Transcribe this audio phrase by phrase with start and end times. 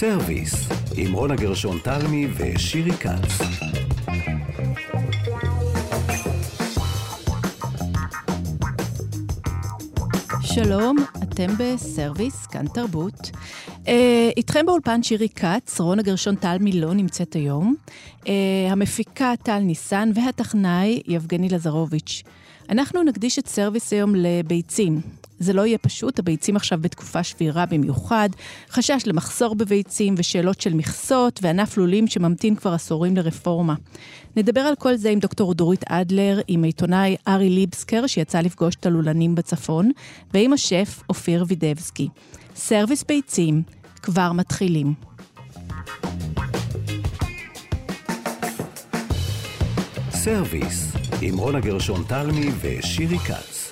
[0.00, 3.38] סרוויס, עם רונה גרשון תלמי ושירי כץ.
[10.42, 13.30] שלום, אתם בסרוויס, כאן תרבות.
[13.88, 17.74] אה, איתכם באולפן שירי כץ, רונה גרשון תלמי לא נמצאת היום.
[18.28, 18.32] אה,
[18.70, 22.22] המפיקה טל ניסן והטכנאי יבגני לזרוביץ'.
[22.70, 25.17] אנחנו נקדיש את סרוויס היום לביצים.
[25.38, 28.28] זה לא יהיה פשוט, הביצים עכשיו בתקופה שבירה במיוחד,
[28.70, 33.74] חשש למחסור בביצים ושאלות של מכסות וענף לולים שממתין כבר עשורים לרפורמה.
[34.36, 38.86] נדבר על כל זה עם דוקטור דורית אדלר, עם העיתונאי ארי ליבסקר שיצא לפגוש את
[38.86, 39.90] הלולנים בצפון,
[40.34, 42.08] ועם השף אופיר וידבסקי.
[42.56, 43.62] סרוויס ביצים,
[44.02, 44.94] כבר מתחילים.
[50.10, 50.92] סרוויס,
[51.22, 53.67] עם רונה גרשון תלמי ושירי כץ.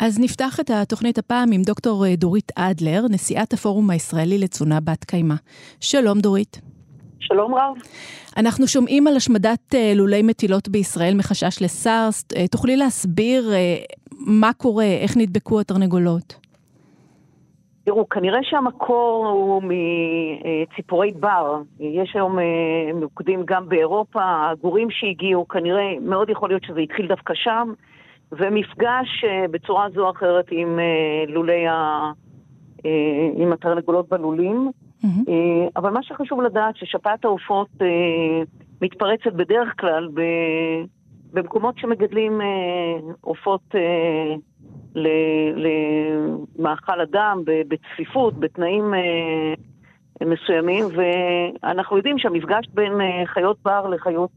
[0.00, 5.04] אז נפתח את התוכנית הפעם עם דוקטור אה, דורית אדלר, נשיאת הפורום הישראלי לתזונה בת
[5.04, 5.34] קיימא.
[5.80, 6.60] שלום דורית.
[7.20, 7.74] שלום רב.
[8.36, 12.24] אנחנו שומעים על השמדת אה, לולי מטילות בישראל מחשש לסארס.
[12.36, 13.50] אה, תוכלי להסביר
[14.26, 16.34] מה קורה, איך נדבקו התרנגולות?
[17.84, 21.62] תראו, כנראה שהמקור הוא מציפורי בר.
[21.80, 22.38] יש היום
[22.94, 27.72] מוקדים גם באירופה, הגורים שהגיעו, כנראה, מאוד יכול להיות שזה התחיל דווקא שם.
[28.32, 32.10] ומפגש אה, בצורה זו או אחרת עם אה, לולי ה...
[32.86, 34.70] אה, עם התרנגולות בלולים.
[35.04, 35.30] Mm-hmm.
[35.76, 37.68] אבל מה שחשוב לדעת ששפעת העופות
[38.82, 40.08] מתפרצת בדרך כלל
[41.32, 42.40] במקומות שמגדלים
[43.20, 43.74] עופות
[45.54, 48.94] למאכל אדם, בצפיפות, בתנאים
[50.26, 52.92] מסוימים, ואנחנו יודעים שהמפגש בין
[53.26, 54.32] חיות בר לחיות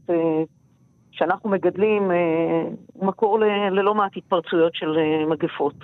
[1.16, 2.16] שאנחנו מגדלים אה,
[3.02, 3.38] מקור
[3.70, 5.74] ללא מעט התפרצויות של אה, מגפות.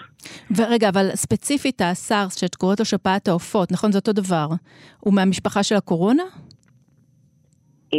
[0.57, 3.93] ורגע, אבל ספציפית הסארס, שאת קוראת לו שפעת העופות, נכון?
[3.93, 4.47] זה אותו דבר.
[5.01, 6.23] הוא מהמשפחה של הקורונה?
[7.95, 7.99] אה,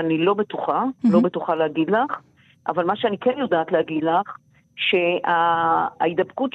[0.00, 2.20] אני לא בטוחה, לא בטוחה להגיד לך,
[2.68, 4.36] אבל מה שאני כן יודעת להגיד לך,
[6.02, 6.50] שההידבקות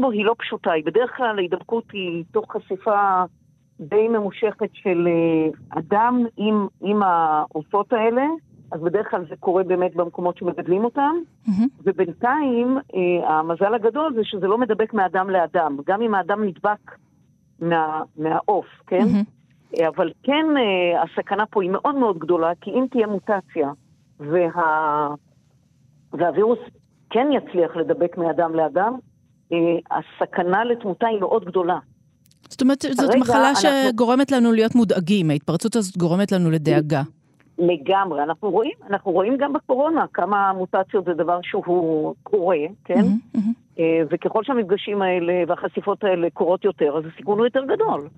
[0.00, 3.22] בו היא לא פשוטה, היא בדרך כלל ההידבקות היא תוך חשיפה
[3.88, 8.26] די ממושכת של אה, אדם עם, עם העופות האלה,
[8.72, 11.14] אז בדרך כלל זה קורה באמת במקומות שמגדלים אותם,
[11.46, 11.62] mm-hmm.
[11.84, 16.96] ובינתיים אה, המזל הגדול זה שזה לא מדבק מאדם לאדם, גם אם האדם נדבק
[17.60, 19.04] מה, מהעוף, כן?
[19.04, 19.86] Mm-hmm.
[19.88, 20.46] אבל כן
[21.02, 23.70] הסכנה פה היא מאוד מאוד גדולה, כי אם תהיה מוטציה
[24.20, 25.08] וה...
[26.12, 26.58] והווירוס
[27.10, 28.94] כן יצליח לדבק מאדם לאדם,
[29.90, 31.78] הסכנה לתמותה היא מאוד גדולה.
[32.52, 33.68] זאת אומרת, זאת מחלה אנחנו...
[33.92, 37.02] שגורמת לנו להיות מודאגים, ההתפרצות הזאת גורמת לנו לדאגה.
[37.58, 43.00] לגמרי, אנחנו רואים, אנחנו רואים גם בקורונה כמה מוטציות זה דבר שהוא קורה, כן?
[43.00, 43.80] Mm-hmm, mm-hmm.
[44.10, 48.08] וככל שהמפגשים האלה והחשיפות האלה קורות יותר, אז הסיכון הוא יותר גדול.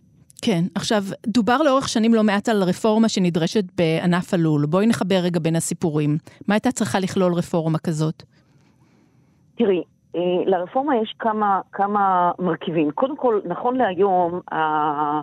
[0.43, 4.67] כן, עכשיו, דובר לאורך שנים לא מעט על רפורמה שנדרשת בענף הלול.
[4.67, 6.19] בואי נחבר רגע בין הסיפורים.
[6.49, 8.23] מה הייתה צריכה לכלול רפורמה כזאת?
[9.57, 9.83] תראי,
[10.47, 12.91] לרפורמה יש כמה, כמה מרכיבים.
[12.91, 15.21] קודם כל, נכון להיום, אה,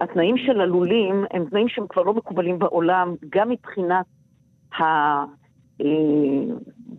[0.00, 4.06] התנאים של הלולים הם תנאים שהם כבר לא מקובלים בעולם, גם מבחינת
[4.78, 4.84] ה...
[5.80, 5.86] אה,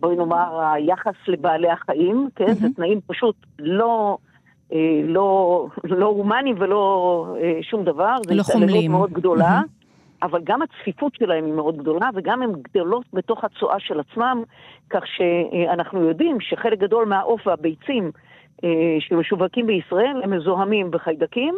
[0.00, 2.44] בואי נאמר, היחס לבעלי החיים, כן?
[2.44, 2.54] Mm-hmm.
[2.54, 4.18] זה תנאים פשוט לא,
[5.04, 8.16] לא, לא הומניים ולא שום דבר.
[8.30, 8.92] לא חומלים.
[8.92, 9.60] זו מאוד גדולה.
[9.60, 9.77] Mm-hmm.
[10.22, 14.42] אבל גם הצפיפות שלהם היא מאוד גדולה, וגם הן גדלות בתוך הצואה של עצמם,
[14.90, 18.10] כך שאנחנו יודעים שחלק גדול מהעוף והביצים
[18.64, 21.54] אה, שמשווקים בישראל הם מזוהמים בחיידקים.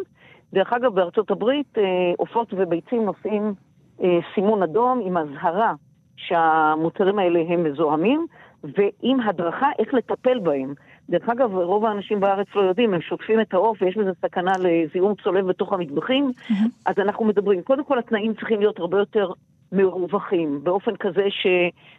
[0.52, 1.82] דרך אגב, בארצות הברית אה,
[2.16, 3.54] עופות וביצים נושאים
[4.02, 5.74] אה, סימון אדום עם אזהרה
[6.16, 8.26] שהמוצרים האלה הם מזוהמים,
[8.64, 10.74] ועם הדרכה איך לטפל בהם.
[11.10, 15.14] דרך אגב, רוב האנשים בארץ לא יודעים, הם שוטפים את העוף ויש בזה סכנה לזיהום
[15.14, 16.68] צולב בתוך המטבחים, mm-hmm.
[16.86, 19.32] אז אנחנו מדברים, קודם כל התנאים צריכים להיות הרבה יותר
[19.72, 21.26] מרווחים, באופן כזה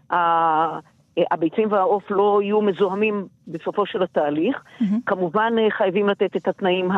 [0.09, 1.75] שהביצים שה...
[1.75, 4.57] והעוף לא יהיו מזוהמים בסופו של התהליך.
[4.57, 4.83] Mm-hmm.
[5.05, 6.89] כמובן אה, חייבים לתת את התנאים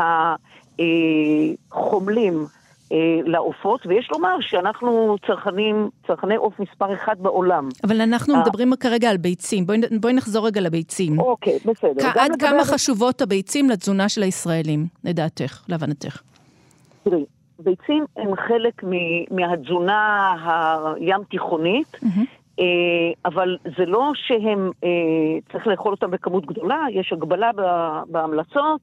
[1.71, 2.45] החומלים.
[2.93, 7.69] אה, אה, לעופות, ויש לומר שאנחנו צרכנים, צרכני עוף מספר אחד בעולם.
[7.83, 8.41] אבל אנחנו אה.
[8.41, 11.19] מדברים כרגע על ביצים, בואי, בואי נחזור רגע לביצים.
[11.19, 12.09] אוקיי, בסדר.
[12.19, 12.63] עד כמה.
[12.63, 16.21] חשובות הביצים לתזונה של הישראלים, לדעתך, להבנתך?
[17.03, 17.25] תראי,
[17.59, 20.31] ביצים הם חלק מ- מהתזונה
[20.99, 22.61] הים תיכונית, mm-hmm.
[23.25, 24.71] אבל זה לא שהם,
[25.51, 27.51] צריך לאכול אותם בכמות גדולה, יש הגבלה
[28.07, 28.81] בהמלצות.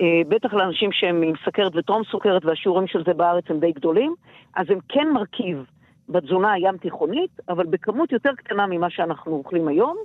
[0.00, 4.14] אה, בטח לאנשים שהם עם סכרת וטרום סוכרת, והשיעורים של זה בארץ הם די גדולים,
[4.56, 5.64] אז הם כן מרכיב
[6.08, 9.96] בתזונה הים תיכונית, אבל בכמות יותר קטנה ממה שאנחנו אוכלים היום.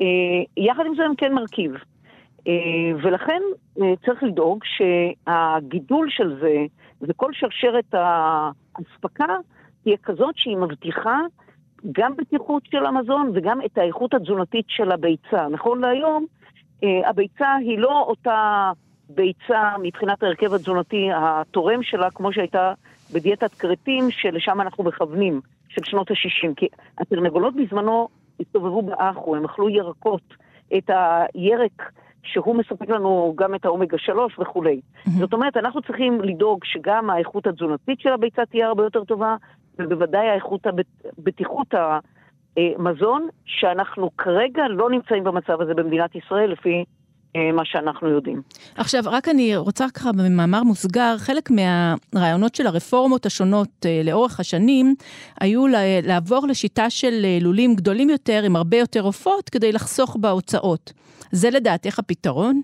[0.00, 0.06] אה,
[0.56, 1.72] יחד עם זה הם כן מרכיב.
[3.02, 3.42] ולכן
[3.76, 6.64] צריך לדאוג שהגידול של זה
[7.02, 9.36] וכל שרשרת האספקה
[9.82, 11.20] תהיה כזאת שהיא מבטיחה
[11.92, 15.48] גם בטיחות של המזון וגם את האיכות התזונתית של הביצה.
[15.48, 16.26] נכון להיום,
[16.82, 18.72] הביצה היא לא אותה
[19.08, 22.72] ביצה מבחינת ההרכב התזונתי התורם שלה, כמו שהייתה
[23.12, 26.54] בדיאטת כרתים, שלשם אנחנו מכוונים, של שנות ה-60.
[26.56, 26.68] כי
[26.98, 28.08] התרנגולות בזמנו
[28.40, 30.34] הסתובבו באחו, הם אכלו ירקות,
[30.78, 30.90] את
[31.34, 31.92] הירק
[32.22, 34.80] שהוא מספק לנו גם את האומגה 3 וכולי.
[34.80, 35.10] Mm-hmm.
[35.10, 39.36] זאת אומרת, אנחנו צריכים לדאוג שגם האיכות התזונתית של הביצה תהיה הרבה יותר טובה,
[39.78, 41.74] ובוודאי האיכות, הבטיחות
[42.56, 46.84] המזון, שאנחנו כרגע לא נמצאים במצב הזה במדינת ישראל, לפי
[47.34, 48.42] מה שאנחנו יודעים.
[48.76, 54.94] עכשיו, רק אני רוצה ככה במאמר מוסגר, חלק מהרעיונות של הרפורמות השונות אה, לאורך השנים,
[55.40, 55.64] היו
[56.02, 60.92] לעבור לשיטה של אה, לולים גדולים יותר, עם הרבה יותר עופות, כדי לחסוך בהוצאות.
[61.30, 62.60] זה לדעתך הפתרון?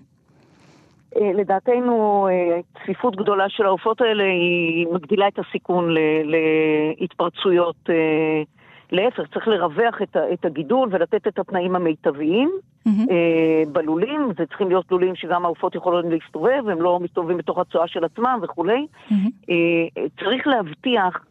[1.35, 2.27] לדעתנו,
[2.73, 5.95] צפיפות גדולה של העופות האלה היא מגדילה את הסיכון
[6.99, 7.89] להתפרצויות
[8.93, 12.51] להפך, צריך לרווח את, את הגידול ולתת את התנאים המיטביים
[12.87, 12.89] mm-hmm.
[13.11, 14.31] אה, בלולים.
[14.37, 18.39] זה צריכים להיות לולים שגם העופות יכולות להסתובב, הם לא מסתובבים בתוך הצואה של עצמם
[18.43, 18.87] וכולי.
[19.09, 19.13] Mm-hmm.
[19.49, 21.25] אה, צריך להבטיח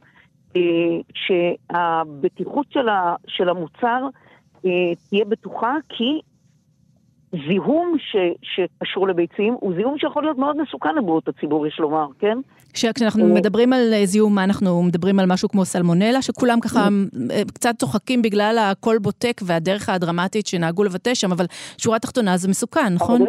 [0.57, 0.61] אה,
[1.15, 4.07] שהבטיחות של, ה, של המוצר
[4.67, 4.71] אה,
[5.09, 6.21] תהיה בטוחה, כי
[7.33, 12.39] זיהום ש, שקשור לביצים הוא זיהום שיכול להיות מאוד מסוכן לבריאות הציבור, יש לומר, כן?
[12.73, 16.89] כשאנחנו אה, מדברים על אה, זיהום, מה אנחנו מדברים על משהו כמו סלמונלה, שכולם ככה
[17.31, 21.45] אה, קצת צוחקים בגלל הכל בוטק והדרך הדרמטית שנהגו לבטא שם, אבל
[21.79, 23.25] שורה תחתונה זה מסוכן, נכון?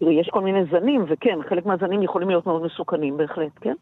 [0.00, 3.74] יש כל מיני זנים, וכן, חלק מהזנים יכולים להיות מאוד מסוכנים, בהחלט, כן?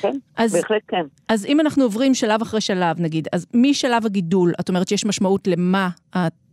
[0.00, 1.02] כן, אז, בהחלט כן.
[1.28, 5.46] אז אם אנחנו עוברים שלב אחרי שלב, נגיד, אז משלב הגידול, את אומרת שיש משמעות
[5.46, 5.88] למה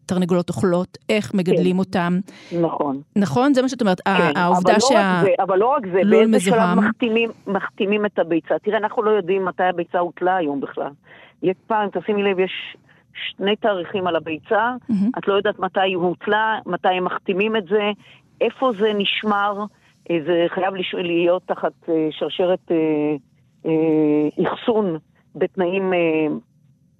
[0.06, 1.80] תרנגולות אוכלות, איך מגדלים כן.
[1.80, 2.20] אותם.
[2.62, 3.02] נכון.
[3.16, 3.54] נכון?
[3.54, 5.22] זה מה שאת אומרת, כן, העובדה שה...
[5.24, 8.60] לא אבל לא רק זה, באיזה שלב מחתימים, מחתימים את הביצה.
[8.64, 10.92] תראה, אנחנו לא יודעים מתי הביצה הוטלה היום בכלל.
[11.44, 12.52] יש פעם, תשימי לב, יש
[13.14, 15.18] שני תאריכים על הביצה, mm-hmm.
[15.18, 17.92] את לא יודעת מתי היא הוטלה, מתי הם מחתימים את זה,
[18.42, 19.66] איפה זה נשמר,
[20.12, 24.98] אה, זה חייב להיות תחת אה, שרשרת אה, אחסון
[25.36, 25.94] בתנאים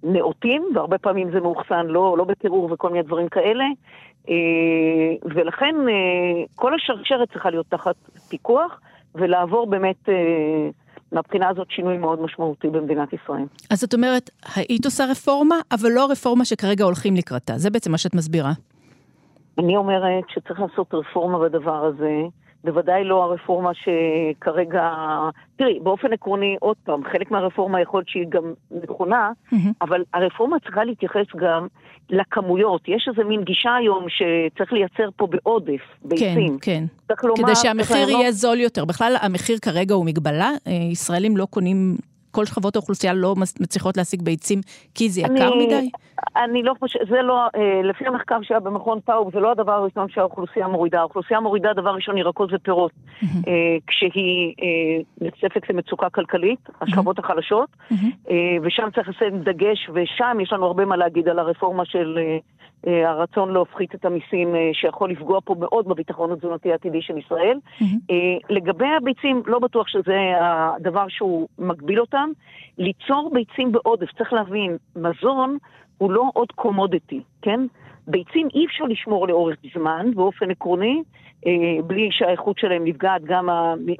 [0.02, 3.64] נאותים, והרבה פעמים זה מאוחסן לא, לא בקירור וכל מיני דברים כאלה,
[4.28, 4.34] אה,
[5.22, 7.96] ולכן אה, כל השרשרת צריכה להיות תחת
[8.28, 8.80] פיקוח,
[9.14, 10.08] ולעבור באמת...
[10.08, 10.70] אה,
[11.12, 13.44] מהבחינה הזאת שינוי מאוד משמעותי במדינת ישראל.
[13.70, 17.58] אז את אומרת, היית עושה רפורמה, אבל לא רפורמה שכרגע הולכים לקראתה.
[17.58, 18.52] זה בעצם מה שאת מסבירה.
[19.58, 22.22] אני אומרת שצריך לעשות רפורמה בדבר הזה,
[22.64, 24.90] בוודאי לא הרפורמה שכרגע...
[25.56, 29.56] תראי, באופן עקרוני, עוד פעם, חלק מהרפורמה יכול להיות שהיא גם נכונה, mm-hmm.
[29.80, 31.66] אבל הרפורמה צריכה להתייחס גם
[32.10, 32.88] לכמויות.
[32.88, 36.58] יש איזה מין גישה היום שצריך לייצר פה בעודף ביצים.
[36.58, 37.14] כן, כן.
[37.16, 38.32] כדי לומר, שהמחיר יהיה.
[38.32, 38.84] זול יותר.
[38.84, 40.50] בכלל, המחיר כרגע הוא מגבלה.
[40.66, 41.96] אה, ישראלים לא קונים
[42.32, 44.60] כל שכבות האוכלוסייה לא מצליחות להשיג ביצים
[44.94, 45.90] כי זה יקר אני, מדי?
[46.36, 50.08] אני לא חושבת, זה לא, אה, לפי המחקר שהיה במכון פאוב, זה לא הדבר הראשון
[50.08, 51.00] שהאוכלוסייה מורידה.
[51.00, 52.92] האוכלוסייה מורידה דבר ראשון ירקות ופירות.
[53.22, 53.28] אה,
[53.86, 57.18] כשהיא אה, נחשפת למצוקה כלכלית, השכבות.
[57.18, 57.68] החלשות,
[58.62, 62.18] ושם צריך לשים דגש, ושם יש לנו הרבה מה להגיד על הרפורמה של...
[62.86, 67.18] אה, אה, הרצון להפחית את המיסים אה, שיכול לפגוע פה מאוד בביטחון התזונתי העתידי של
[67.18, 67.58] ישראל.
[67.80, 68.14] Mm-hmm.
[68.50, 72.30] לגבי הביצים, לא בטוח שזה הדבר שהוא מגביל אותם.
[72.78, 75.58] ליצור ביצים בעודף, צריך להבין, מזון
[75.98, 77.60] הוא לא עוד קומודיטי, כן?
[78.06, 81.02] ביצים אי אפשר לשמור לאורך זמן, באופן עקרוני,
[81.86, 83.48] בלי שהאיכות שלהם נפגעת גם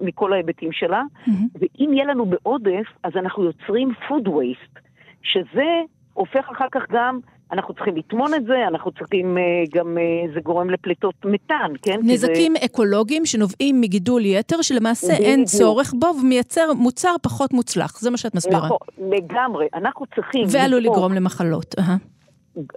[0.01, 1.03] מכל ההיבטים שלה.
[1.03, 1.31] Mm-hmm.
[1.55, 4.81] ואם יהיה לנו בעודף, אז אנחנו יוצרים food waste,
[5.23, 5.81] שזה
[6.15, 7.21] הופך אחר כך גם
[7.53, 9.43] אנחנו צריכים לטמון את זה, אנחנו צריכים אה,
[9.75, 12.01] גם, אה, זה גורם לפליטות מתאן, כן?
[12.03, 12.65] נזקים זה...
[12.65, 18.35] אקולוגיים שנובעים מגידול יתר, שלמעשה אין צורך בו ומייצר מוצר פחות מוצלח, זה מה שאת
[18.35, 18.67] מסבירה.
[18.67, 19.67] נכון, לגמרי.
[19.75, 20.45] אנחנו צריכים...
[20.53, 21.75] ועלול לגרום למחלות.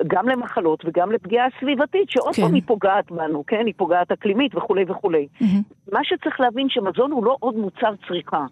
[0.08, 2.42] גם למחלות וגם לפגיעה סביבתית, שעוד כן.
[2.42, 3.64] פעם היא פוגעת בנו, כן?
[3.66, 5.28] היא פוגעת אקלימית וכולי וכולי.
[5.42, 5.92] Mm-hmm.
[5.92, 8.46] מה שצריך להבין שמזון הוא לא עוד מוצר צריכה.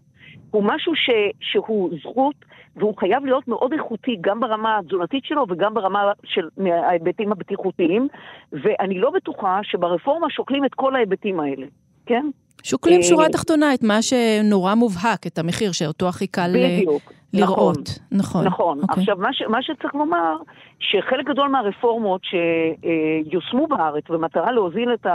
[0.54, 1.10] הוא משהו ש,
[1.42, 2.36] שהוא זכות,
[2.76, 8.08] והוא חייב להיות מאוד איכותי גם ברמה התזונתית שלו וגם ברמה של ההיבטים הבטיחותיים,
[8.52, 11.66] ואני לא בטוחה שברפורמה שוקלים את כל ההיבטים האלה,
[12.06, 12.30] כן?
[12.64, 17.14] שוקלים אה, שורה תחתונה את מה שנורא מובהק, את המחיר שאותו הכי קל אה, בדיוק,
[17.34, 18.00] לראות.
[18.12, 18.46] נכון.
[18.46, 18.46] נכון.
[18.46, 18.80] נכון.
[18.80, 18.82] Okay.
[18.82, 19.02] אוקיי.
[19.02, 20.36] עכשיו, מה, ש, מה שצריך לומר,
[20.80, 25.06] שחלק גדול מהרפורמות שיושמו בארץ במטרה להוזיל את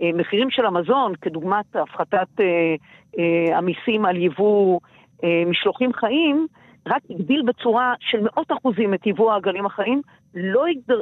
[0.00, 4.80] המחירים של המזון, כדוגמת הפחתת אה, המיסים על יבוא
[5.24, 6.46] אה, משלוחים חיים,
[6.86, 10.02] רק הגדיל בצורה של מאות אחוזים את יבוא העגלים החיים,
[10.34, 11.00] לא הגדר...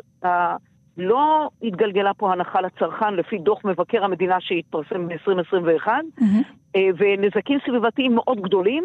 [0.98, 6.76] לא התגלגלה פה הנחה לצרכן לפי דוח מבקר המדינה שהתפרסם ב-2021, mm-hmm.
[6.98, 8.84] ונזקים סביבתיים מאוד גדולים.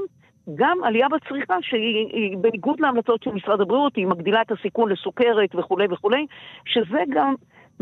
[0.55, 5.85] גם עלייה בצריכה שהיא בניגוד להמלצות של משרד הבריאות, היא מגדילה את הסיכון לסוכרת וכולי
[5.89, 6.25] וכולי,
[6.65, 7.33] שזה גם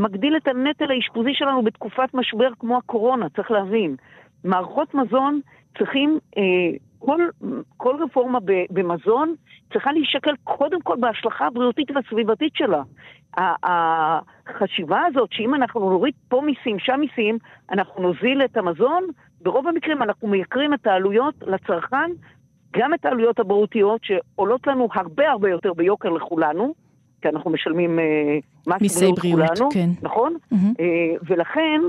[0.01, 3.96] מגדיל את הנטל האשפוזי שלנו בתקופת משבר כמו הקורונה, צריך להבין.
[4.43, 5.39] מערכות מזון
[5.77, 6.43] צריכים, אה,
[7.00, 7.20] כל,
[7.77, 8.39] כל רפורמה
[8.70, 9.36] במזון
[9.74, 12.84] צריכה להישקל קודם כל בהשלכה הבריאותית והסביבתית שלה.
[13.38, 17.38] החשיבה הזאת שאם אנחנו נוריד פה מיסים, שם מיסים,
[17.72, 19.08] אנחנו נוזיל את המזון,
[19.41, 22.12] ברוב המקרים אנחנו מייקרים את העלויות לצרכן,
[22.77, 26.74] גם את העלויות הבריאותיות שעולות לנו הרבה הרבה יותר ביוקר לכולנו,
[27.21, 28.37] כי אנחנו משלמים אה,
[28.67, 29.89] מס בריאות כולנו, כן.
[30.01, 30.35] נכון?
[30.53, 30.83] Mm-hmm.
[31.27, 31.81] ולכן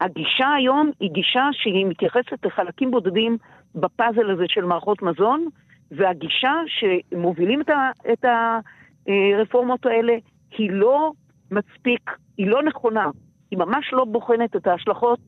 [0.00, 3.36] הגישה היום היא גישה שהיא מתייחסת לחלקים בודדים
[3.74, 5.48] בפאזל הזה של מערכות מזון,
[5.90, 8.24] והגישה שמובילים את, ה, את
[9.08, 10.12] הרפורמות האלה
[10.58, 11.12] היא לא
[11.50, 13.06] מספיק, היא לא נכונה,
[13.50, 15.18] היא ממש לא בוחנת את ההשלכות,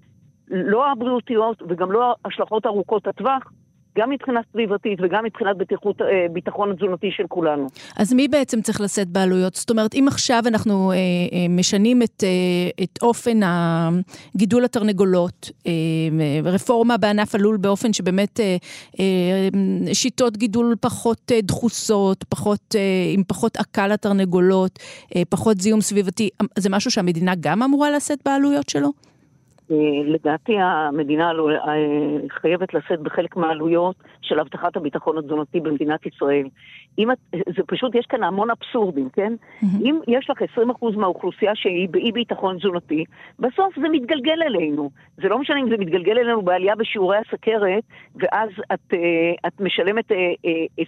[0.49, 3.53] לא הבריאותיות וגם לא ההשלכות ארוכות הטווח
[3.99, 7.67] גם מבחינה סביבתית וגם מבחינת בטיחות, אה, ביטחון תזונתי של כולנו.
[7.97, 9.55] אז מי בעצם צריך לשאת בעלויות?
[9.55, 13.41] זאת אומרת, אם עכשיו אנחנו אה, אה, משנים את, אה, את אופן
[14.37, 15.73] גידול התרנגולות, אה,
[16.45, 18.57] רפורמה בענף הלול באופן שבאמת אה,
[19.01, 19.49] אה,
[19.95, 22.81] שיטות גידול פחות אה, דחוסות, פחות, אה,
[23.15, 24.79] עם פחות עקה לתרנגולות,
[25.17, 26.29] אה, פחות זיהום סביבתי,
[26.59, 29.10] זה משהו שהמדינה גם אמורה לשאת בעלויות שלו?
[29.71, 31.57] אה, לדעתי המדינה לא, אה,
[32.31, 36.47] חייבת לשאת בחלק מהעלויות של הבטחת הביטחון התזונתי במדינת ישראל.
[36.99, 39.33] אם זה פשוט, יש כאן המון אבסורדים, כן?
[39.43, 39.67] Mm-hmm.
[39.85, 43.05] אם יש לך 20% מהאוכלוסייה שהיא באי ביטחון תזונתי,
[43.39, 44.91] בסוף זה מתגלגל אלינו.
[45.23, 47.83] זה לא משנה אם זה מתגלגל אלינו בעלייה בשיעורי הסכרת,
[48.17, 48.99] ואז את, אה,
[49.47, 50.05] את משלמת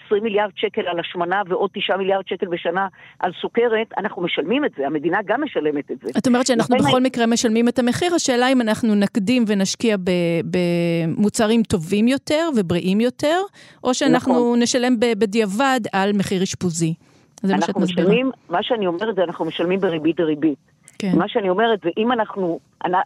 [0.07, 2.87] 20 מיליארד שקל על השמנה ועוד 9 מיליארד שקל בשנה
[3.19, 6.11] על סוכרת, אנחנו משלמים את זה, המדינה גם משלמת את זה.
[6.19, 7.07] את אומרת שאנחנו בכל אני...
[7.07, 9.97] מקרה משלמים את המחיר, השאלה אם אנחנו נקדים ונשקיע
[10.45, 13.41] במוצרים טובים יותר ובריאים יותר,
[13.85, 14.63] או שאנחנו נכון.
[14.63, 16.95] נשלם בדיעבד על מחיר אשפוזי.
[17.43, 18.09] זה מה שאת מסבירה.
[18.09, 20.59] משלמים, מה שאני אומרת זה אנחנו משלמים בריבית דריבית.
[20.99, 21.19] כן.
[21.19, 22.61] מה שאני אומרת זה אם אנחנו,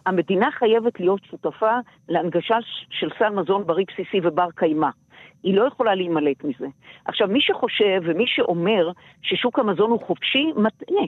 [0.07, 1.73] המדינה חייבת להיות שותפה
[2.09, 2.57] להנגשה
[2.91, 4.89] של סל מזון בריא בסיסי ובר קיימא.
[5.43, 6.67] היא לא יכולה להימלט מזה.
[7.05, 8.91] עכשיו, מי שחושב ומי שאומר
[9.23, 11.05] ששוק המזון הוא חופשי, מטעה.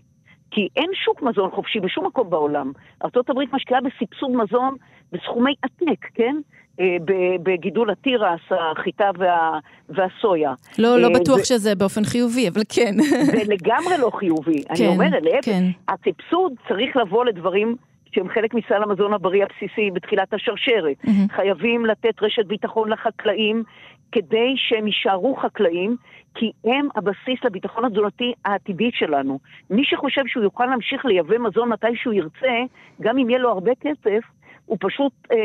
[0.51, 2.73] כי אין שוק מזון חופשי בשום מקום בעולם.
[3.05, 4.77] ארה"ב משקיעה בסבסוד מזון
[5.13, 6.37] בסכומי עתק, כן?
[6.81, 6.97] אה,
[7.43, 10.53] בגידול התירס, החיטה וה, והסויה.
[10.79, 12.95] לא, לא אה, בטוח זה, שזה באופן חיובי, אבל כן.
[13.25, 14.63] זה לגמרי לא חיובי.
[14.63, 15.65] כן, אני אומרת, להפך, כן.
[15.89, 17.77] הסבסוד צריך לבוא לדברים
[18.13, 20.97] שהם חלק מסל המזון הבריא הבסיסי בתחילת השרשרת.
[21.05, 21.37] Mm-hmm.
[21.37, 23.63] חייבים לתת רשת ביטחון לחקלאים
[24.13, 25.97] כדי שהם יישארו חקלאים,
[26.35, 29.39] כי הם הבסיס לביטחון התזונתי העתידי שלנו.
[29.71, 32.57] מי שחושב שהוא יוכל להמשיך לייבא מזון מתי שהוא ירצה,
[33.01, 34.21] גם אם יהיה לו הרבה כסף,
[34.67, 35.37] הוא פשוט אה,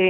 [0.00, 0.06] אה,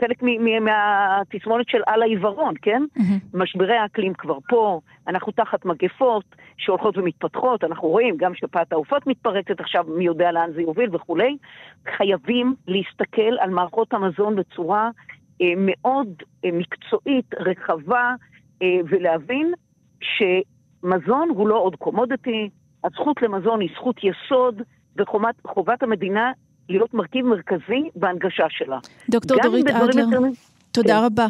[0.00, 0.22] חלק
[0.60, 2.82] מהתסמונת של על העיוורון, כן?
[2.98, 3.38] Mm-hmm.
[3.38, 6.24] משברי האקלים כבר פה, אנחנו תחת מגפות
[6.56, 11.36] שהולכות ומתפתחות, אנחנו רואים גם שפעת העופות מתפרצת עכשיו, מי יודע לאן זה יוביל וכולי.
[11.96, 14.90] חייבים להסתכל על מערכות המזון בצורה
[15.56, 16.08] מאוד
[16.44, 18.14] אה, מקצועית, רחבה,
[18.62, 19.52] אה, ולהבין
[20.00, 22.50] שמזון הוא לא עוד קומודיטי,
[22.84, 24.62] הזכות למזון היא זכות יסוד,
[24.96, 26.32] וחובת המדינה
[26.68, 28.78] להיות מרכיב מרכזי בהנגשה שלה.
[29.10, 30.04] דוקטור דורית אדלר,
[30.72, 31.04] תודה כן.
[31.04, 31.26] רבה.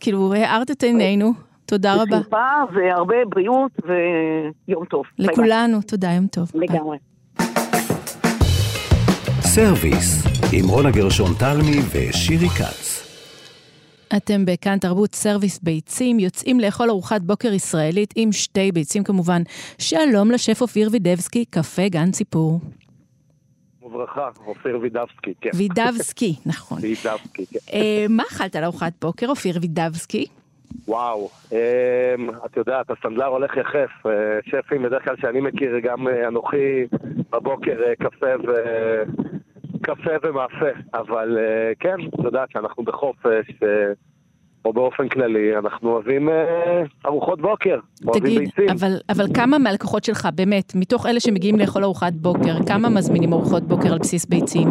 [0.00, 1.32] כאילו, הארת את עינינו.
[1.66, 2.18] תודה רבה.
[2.20, 5.04] בשמחה והרבה בריאות ויום טוב.
[5.18, 6.50] לכולנו, תודה, יום טוב.
[6.54, 6.98] לגמרי.
[9.40, 13.13] סרוויס, עם רונה גרשון תלמי ושירי כץ.
[14.16, 19.42] אתם בכאן תרבות סרוויס ביצים, יוצאים לאכול ארוחת בוקר ישראלית עם שתי ביצים כמובן.
[19.78, 22.60] שלום לשף אופיר וידבסקי, קפה גן ציפור.
[23.82, 25.50] וברכה, אופיר וידבסקי, כן.
[25.54, 26.78] וידבסקי, נכון.
[26.82, 27.58] וידבסקי, כן.
[27.72, 30.26] אה, מה אכלת לארוחת בוקר, אופיר וידבסקי?
[30.88, 31.58] וואו, אמ,
[32.46, 34.06] את יודעת, הסנדלר הולך יחף.
[34.06, 34.12] אה,
[34.46, 36.84] שפים בדרך כלל שאני מכיר, גם אה, אנוכי
[37.30, 38.52] בבוקר קפה ו...
[39.84, 41.38] קפה ומאפה, אבל
[41.80, 43.46] כן, את יודעת שאנחנו בחופש,
[44.64, 48.66] או באופן כללי, אנחנו אוהבים אה, ארוחות בוקר, אוהבים ביצים.
[48.70, 53.62] אבל, אבל כמה מהלקוחות שלך, באמת, מתוך אלה שמגיעים לאכול ארוחת בוקר, כמה מזמינים ארוחות
[53.62, 54.68] בוקר על בסיס ביצים?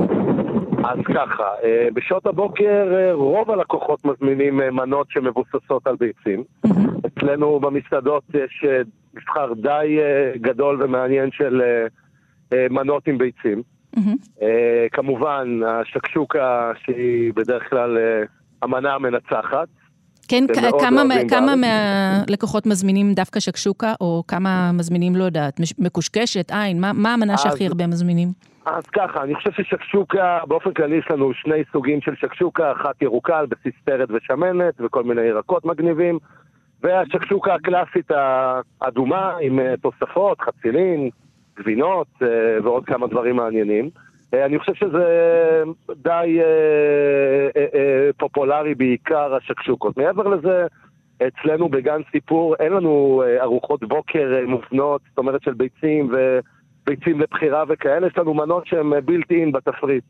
[0.83, 6.43] אז ככה, אה, בשעות הבוקר אה, רוב הלקוחות מזמינים אה, מנות שמבוססות על ביצים.
[7.05, 8.81] אצלנו במסעדות יש אה,
[9.13, 11.87] מבחר די אה, גדול ומעניין של אה,
[12.53, 13.61] אה, מנות עם ביצים.
[13.95, 14.41] Mm-hmm.
[14.41, 18.23] אה, כמובן, השקשוקה שהיא בדרך כלל אה,
[18.61, 19.67] המנה המנצחת.
[20.27, 20.43] כן,
[20.79, 21.53] כמה, אוהבים כמה.
[21.55, 27.67] מהלקוחות מזמינים דווקא שקשוקה, או כמה מזמינים, לא יודעת, מקושקשת, עין, מה, מה המנה שהכי
[27.67, 28.27] הרבה מזמינים?
[28.65, 33.39] אז ככה, אני חושב ששקשוקה, באופן כללי יש לנו שני סוגים של שקשוקה, אחת ירוקה
[33.39, 36.19] על בסיס פרד ושמנת וכל מיני ירקות מגניבים,
[36.83, 38.11] והשקשוקה הקלאסית
[38.81, 41.09] האדומה עם אה, תוספות, חצילין,
[41.59, 42.27] גבינות אה,
[42.63, 43.89] ועוד כמה דברים מעניינים.
[44.33, 45.03] אה, אני חושב שזה
[45.95, 46.39] די
[47.55, 49.97] אה, פופולרי בעיקר השקשוקות.
[49.97, 50.65] מעבר לזה,
[51.27, 58.07] אצלנו בגן סיפור אין לנו ארוחות בוקר מובנות, זאת אומרת של ביצים וביצים לבחירה וכאלה,
[58.07, 60.03] יש לנו מנות שהן בילט אין בתפריט.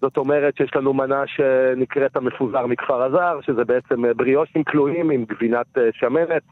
[0.00, 5.66] זאת אומרת שיש לנו מנה שנקראת המפוזר מכפר הזר, שזה בעצם בריאושים כלואים עם גבינת
[5.92, 6.42] שמנת,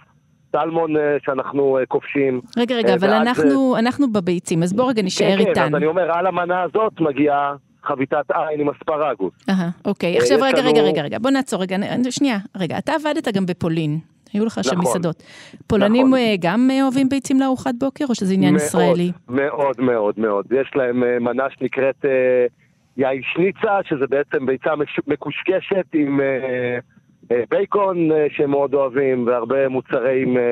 [0.56, 2.40] סלמון אה, שאנחנו אה, כובשים.
[2.56, 5.66] רגע, רגע, אה, אבל ואז, אנחנו, אנחנו בביצים, אז בוא רגע נישאר כן, כן, איתן.
[5.68, 9.32] אז אני אומר, על המנה הזאת מגיעה חביתת עין עם אספרגוס.
[9.48, 11.76] אהה, אוקיי, עכשיו רגע, לנו- רגע, רגע, רגע, בוא נעצור רגע,
[12.10, 13.98] שנייה, רגע, אתה עבדת גם בפולין,
[14.32, 14.80] היו לך שם נכון.
[14.82, 15.22] מסעדות.
[15.66, 16.18] פולנים נכון.
[16.40, 19.12] גם אוהבים ביצים לארוחת בוקר, או שזה עניין מאוד, ישראלי?
[19.28, 20.46] מאוד מאוד מאוד.
[20.60, 22.04] יש להם מנה שנקראת
[22.96, 24.70] יאי שניצה, שזה בעצם ביצה
[25.06, 26.20] מקושקשת עם
[27.50, 30.42] בייקון אה, שהם מאוד אוהבים, והרבה מוצרים אה,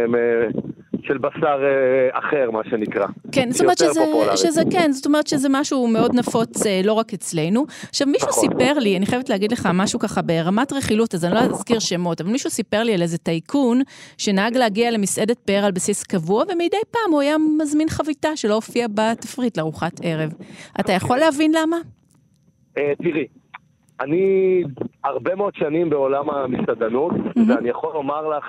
[1.03, 3.07] של בשר אה, אחר, מה שנקרא.
[3.33, 4.01] כן, זאת אומרת שזה.
[4.37, 7.65] שזה כן, זאת אומרת שזה משהו מאוד נפוץ אה, לא רק אצלנו.
[7.89, 8.41] עכשיו מישהו נכון.
[8.41, 12.21] סיפר לי, אני חייבת להגיד לך משהו ככה ברמת רכילות, אז אני לא אזכיר שמות,
[12.21, 13.81] אבל מישהו סיפר לי על איזה טייקון
[14.19, 18.89] שנהג להגיע למסעדת פאר על בסיס קבוע, ומדי פעם הוא היה מזמין חביתה שלא הופיעה
[18.89, 20.33] בתפריט לארוחת ערב.
[20.81, 21.77] אתה יכול להבין למה?
[22.79, 23.27] אה, תראי,
[24.01, 24.63] אני
[25.05, 27.13] הרבה מאוד שנים בעולם המסעדנות,
[27.49, 28.45] ואני יכול לומר לך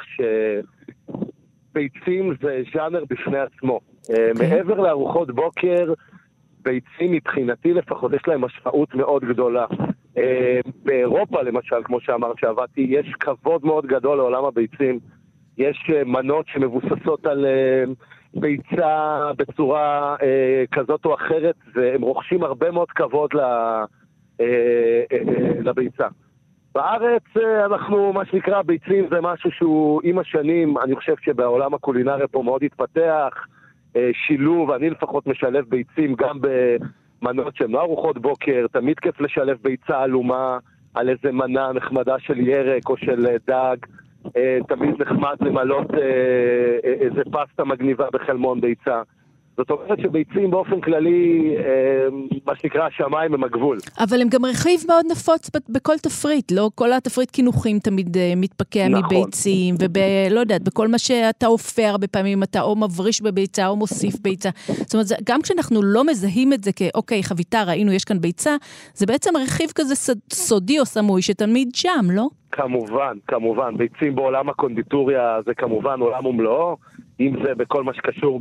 [1.71, 3.79] שביצים זה ז'אנר בפני עצמו.
[4.09, 4.47] אה, אוקיי.
[4.49, 5.93] מעבר לארוחות בוקר,
[6.63, 9.65] ביצים מבחינתי לפחות יש להם משמעות מאוד גדולה.
[10.17, 14.99] אה, באירופה למשל, כמו שאמרת שעבדתי, יש כבוד מאוד גדול לעולם הביצים.
[15.57, 17.45] יש אה, מנות שמבוססות על
[18.33, 20.15] ביצה בצורה
[20.71, 23.39] כזאת או אחרת, והם רוכשים הרבה מאוד כבוד ל...
[23.39, 23.83] אה,
[25.63, 26.07] לביצה.
[26.75, 32.27] בארץ אה, אנחנו, מה שנקרא, ביצים זה משהו שהוא עם השנים, אני חושב שבעולם הקולינריה
[32.27, 33.45] פה מאוד התפתח,
[33.95, 39.57] אה, שילוב, אני לפחות משלב ביצים גם במנות שהן לא ארוחות בוקר, תמיד כיף לשלב
[39.61, 40.57] ביצה עלומה
[40.93, 43.77] על איזה מנה נחמדה של ירק או של אה, דג,
[44.37, 45.99] אה, תמיד נחמד למלות אה,
[46.85, 49.01] אה, איזה פסטה מגניבה בחלמון ביצה.
[49.57, 51.63] זאת אומרת שביצים באופן כללי, אה,
[52.45, 53.77] מה שנקרא, השמיים הם הגבול.
[53.99, 58.87] אבל הם גם רכיב מאוד נפוץ בכל תפריט, לא כל התפריט קינוחים תמיד אה, מתפקע
[58.87, 59.03] נכון.
[59.17, 59.75] מביצים,
[60.29, 64.49] ולא יודעת, בכל מה שאתה אופה הרבה פעמים אתה או מבריש בביצה או מוסיף ביצה.
[64.67, 68.55] זאת אומרת, זה- גם כשאנחנו לא מזהים את זה כאוקיי, חביתה, ראינו, יש כאן ביצה,
[68.93, 72.27] זה בעצם רכיב כזה ס- סודי או סמוי שתמיד שם, לא?
[72.51, 73.77] כמובן, כמובן.
[73.77, 76.77] ביצים בעולם הקונדיטוריה זה כמובן עולם ומלואו,
[77.19, 78.39] אם זה בכל מה שקשור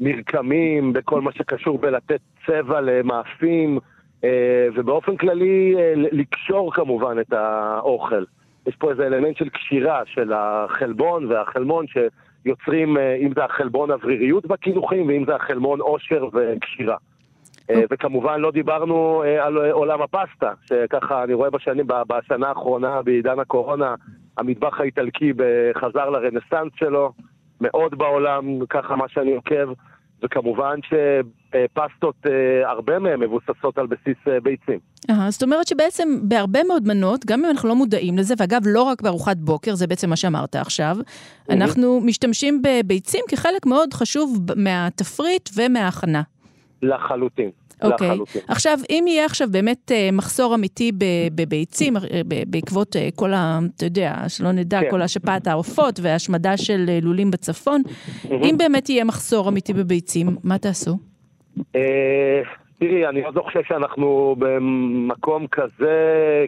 [0.00, 3.78] במרקמים, בכל מה שקשור בלתת צבע למאפים,
[4.24, 8.24] אה, ובאופן כללי אה, לקשור כמובן את האוכל.
[8.66, 14.46] יש פה איזה אלמנט של קשירה של החלבון והחלמון שיוצרים, אה, אם זה החלבון אווריריות
[14.46, 16.96] בקינוחים, ואם זה החלמון עושר וקשירה.
[17.70, 23.02] אה, וכמובן לא דיברנו אה, על אה, עולם הפסטה, שככה אני רואה בשנים, בשנה האחרונה,
[23.02, 23.94] בעידן הקורונה,
[24.38, 25.32] המטבח האיטלקי
[25.76, 27.12] חזר לרנסאנס שלו,
[27.60, 29.72] מאוד בעולם, ככה מה שאני עוקב,
[30.22, 34.78] וכמובן שפסטות, אה, הרבה מהן מבוססות על בסיס אה, ביצים.
[35.10, 38.82] אה, זאת אומרת שבעצם בהרבה מאוד מנות, גם אם אנחנו לא מודעים לזה, ואגב, לא
[38.82, 40.96] רק בארוחת בוקר, זה בעצם מה שאמרת עכשיו,
[41.50, 46.22] אנחנו משתמשים בביצים כחלק מאוד חשוב מהתפריט ומההכנה.
[46.82, 47.50] לחלוטין.
[47.82, 48.08] אוקיי.
[48.08, 48.42] לחלוטין.
[48.48, 50.92] עכשיו, אם יהיה עכשיו באמת אה, מחסור אמיתי
[51.34, 52.02] בביצים, אה,
[52.46, 53.58] בעקבות אה, כל ה...
[53.76, 54.90] אתה יודע, שלא נדע, כן.
[54.90, 57.82] כל השפעת העופות והשמדה של לולים בצפון,
[58.30, 60.98] אם באמת יהיה מחסור אמיתי בביצים, מה תעשו?
[62.78, 65.96] תראי, אני עוד לא חושב שאנחנו במקום כזה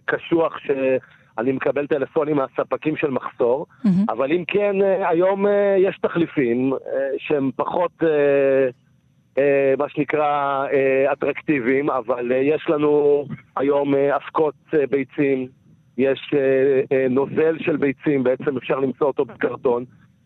[0.04, 4.04] קשוח שאני מקבל טלפונים מהספקים של מחסור, מהמם.
[4.08, 4.76] אבל אם כן,
[5.08, 5.46] היום
[5.78, 6.72] יש תחליפים
[7.18, 7.92] שהם פחות,
[9.78, 13.24] מה שנקרא, אה, אטרקטיביים, אבל אה, יש לנו
[13.56, 15.48] היום אה, אבקות אה, ביצים,
[15.98, 19.84] יש אה, אה, נוזל של ביצים, בעצם אפשר למצוא אותו בקרטון.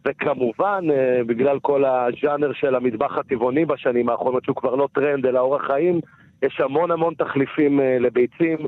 [0.09, 5.41] וכמובן, אה, בגלל כל הז'אנר של המטבח הטבעוני בשנים האחרונות, שהוא כבר לא טרנד אלא
[5.41, 6.01] אורח חיים,
[6.43, 8.59] יש המון המון תחליפים אה, לביצים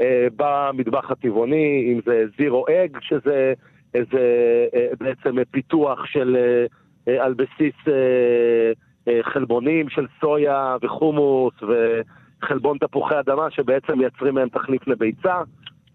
[0.00, 3.52] אה, במטבח הטבעוני, אם זה Zero Egg, שזה
[3.94, 4.20] איזה
[4.74, 6.66] אה, בעצם פיתוח של, אה,
[7.08, 8.72] אה, על בסיס אה, אה,
[9.22, 15.42] חלבונים של סויה וחומוס וחלבון תפוחי אדמה, שבעצם מייצרים מהם תחליף לביצה.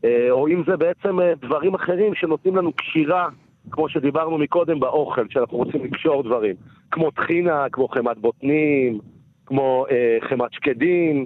[0.06, 3.30] אה, או אם זה בעצם אה, דברים אחרים שנותנים לנו קשירה,
[3.72, 6.56] כמו שדיברנו מקודם באוכל, שאנחנו רוצים לקשור דברים,
[6.92, 9.00] כמו טחינה, כמו חמת בוטנים,
[9.46, 11.26] כמו אה, חמת שקדים,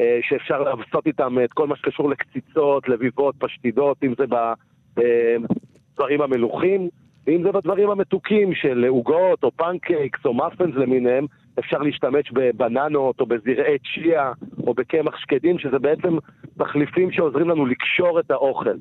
[0.00, 6.24] אה, שאפשר לעשות איתם את כל מה שקשור לקציצות, לביבות, פשטידות, אם זה בדברים אה,
[6.24, 6.88] המלוכים,
[7.26, 11.26] ואם זה בדברים המתוקים של עוגות או פנקייקס או מאפנס למיניהם,
[11.58, 14.32] אפשר להשתמש בבננות או בזרעי צ'יה
[14.66, 16.16] או בקמח שקדים, שזה בעצם
[16.58, 18.74] תחליפים שעוזרים לנו לקשור את האוכל.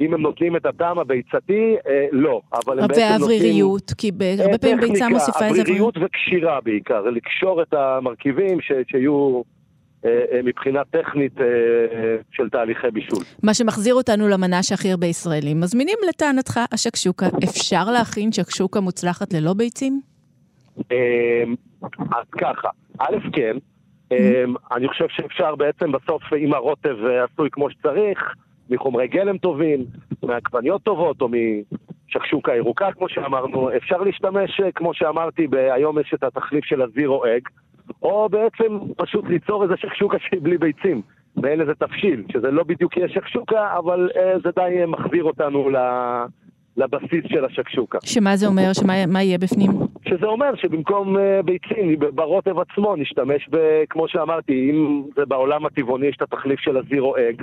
[0.00, 2.40] אם הם נותנים את הטעם הביצתי, אה, לא.
[2.52, 3.20] אבל הם בעצם נותנים...
[3.20, 5.62] והאוויריות, כי הרבה פעמים ביצה מוסיפה איזה...
[5.62, 9.42] אוויריות וקשירה בעיקר, לקשור את המרכיבים ש, שיהיו...
[10.04, 11.46] אה, אה, מבחינה טכנית אה,
[12.30, 13.18] של תהליכי בישול.
[13.42, 17.26] מה שמחזיר אותנו למנה שהכי הרבה ישראלים מזמינים לטענתך השקשוקה.
[17.44, 20.00] אפשר להכין שקשוקה מוצלחת ללא ביצים?
[21.90, 23.56] אז ככה, א', כן.
[24.72, 28.18] אני חושב שאפשר בעצם בסוף, אם הרוטב עשוי כמו שצריך,
[28.70, 29.84] מחומרי גלם טובים,
[30.22, 31.28] מעגבניות טובות, או
[32.08, 37.48] משקשוקה ירוקה, כמו שאמרנו, אפשר להשתמש, כמו שאמרתי, היום יש את התחליף של הזירו אג,
[38.02, 41.02] או בעצם פשוט ליצור איזה שקשוקה שהיא בלי ביצים,
[41.42, 45.76] ואין לזה תבשיל, שזה לא בדיוק יהיה שקשוקה, אבל אה, זה די מחזיר אותנו ל...
[46.76, 47.98] לבסיס של השקשוקה.
[48.04, 48.72] שמה זה אומר?
[48.72, 49.70] שמה יהיה בפנים?
[50.08, 53.84] שזה אומר שבמקום uh, ביצים, ברוטב עצמו נשתמש ב...
[53.90, 57.42] כמו שאמרתי, אם זה בעולם הטבעוני יש את התחליף של ה Zero Egg,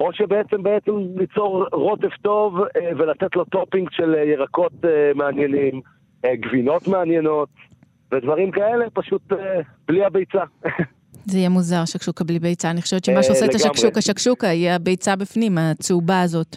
[0.00, 4.72] או שבעצם בעצם ליצור רוטב טוב אה, ולתת לו טופינג של ירקות
[5.14, 5.80] מעניינים,
[6.26, 7.48] גבינות מעניינות,
[8.12, 9.36] ודברים כאלה, פשוט אה,
[9.88, 10.42] בלי הביצה.
[11.30, 12.70] זה יהיה מוזר, שקשוקה בלי ביצה.
[12.70, 16.56] אני חושבת שמה שעושה את השקשוקה שקשוקה יהיה הביצה בפנים, הצהובה הזאת.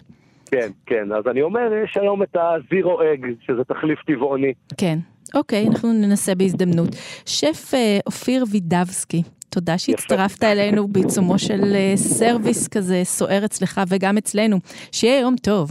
[0.50, 1.12] כן, כן.
[1.12, 4.52] אז אני אומר, יש היום את ה Zero Egg, שזה תחליף טבעוני.
[4.76, 4.98] כן.
[5.34, 6.88] אוקיי, אנחנו ננסה בהזדמנות.
[7.26, 14.18] שף אה, אופיר וידבסקי, תודה שהצטרפת אלינו בעיצומו של אה, סרוויס כזה סוער אצלך וגם
[14.18, 14.56] אצלנו.
[14.92, 15.70] שיהיה יום טוב.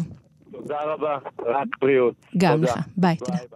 [0.52, 2.14] תודה רבה, רק בריאות.
[2.38, 2.72] גם תודה.
[2.72, 3.32] לך, ביי, תודה.
[3.32, 3.48] ביי.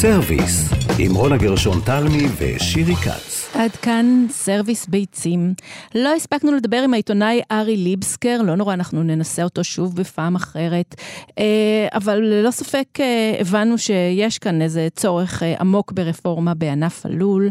[0.00, 3.50] סרוויס, עם רונה גרשון תלמי ושירי כץ.
[3.54, 5.54] עד כאן סרוויס ביצים.
[5.94, 10.94] לא הספקנו לדבר עם העיתונאי ארי ליבסקר, לא נורא, אנחנו ננסה אותו שוב בפעם אחרת.
[11.38, 17.50] אה, אבל ללא ספק אה, הבנו שיש כאן איזה צורך אה, עמוק ברפורמה בענף הלול.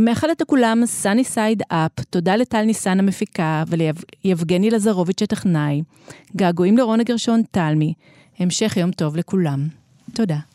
[0.00, 5.82] מאחלת לכולם, sunny side up, תודה לטל ניסן המפיקה וליבגני לזרוביץ' הטכנאי.
[6.36, 7.94] געגועים לרונה גרשון תלמי.
[8.38, 9.68] המשך יום טוב לכולם.
[10.14, 10.48] תודה.